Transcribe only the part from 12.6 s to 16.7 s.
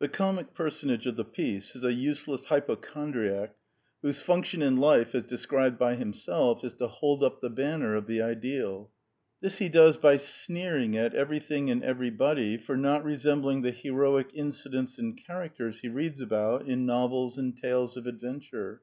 not resembling the heroic incidents and characters he reads about